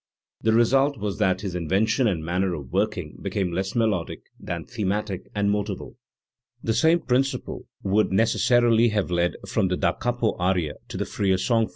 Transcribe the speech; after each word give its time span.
The 0.41 0.51
result 0.53 0.97
was 0.97 1.19
that 1.19 1.41
his 1.41 1.53
invention 1.53 2.07
and 2.07 2.25
manner 2.25 2.55
of 2.55 2.71
working 2.73 3.19
became 3.21 3.51
less 3.51 3.75
melodic 3.75 4.23
than 4.39 4.65
thematic 4.65 5.27
and 5.35 5.51
"motival". 5.51 5.93
The 6.63 6.73
same 6.73 7.01
principle 7.01 7.67
would 7.83 8.11
necessarily 8.11 8.89
have 8.89 9.11
led 9.11 9.35
from 9.47 9.67
the 9.67 9.77
da 9.77 9.91
capo 9.91 10.35
aria 10.39 10.73
to 10.87 10.97
the 10.97 11.05
freer 11.05 11.35
* 11.37 11.37
SeelaG. 11.37 11.37
XLV, 11.37 11.61
pp. 11.61 11.67
2x3!! 11.67 11.69